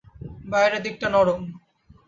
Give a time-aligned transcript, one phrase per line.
[0.45, 1.41] বাইরের দিকটা নরম।